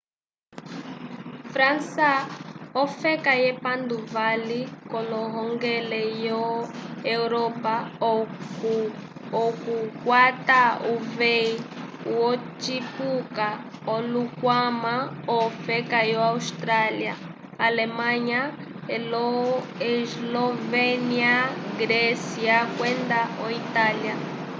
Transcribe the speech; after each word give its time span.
frança 1.51 2.11
ofeka 2.83 3.31
yepanduvali 3.43 4.59
k'ohongele 4.89 6.01
lyo 6.19 6.43
europa 7.15 7.75
okukwata 9.45 10.61
uveyi 10.93 11.55
wocipuka 12.19 13.47
okukwama 13.95 14.93
ofeka 15.39 15.97
yo 16.11 16.19
áustria 16.31 17.13
alemanha 17.65 18.41
eslovénia 20.03 21.33
grécia 21.79 22.57
kwenda 22.77 23.19
o 23.45 23.45
itália 23.61 24.15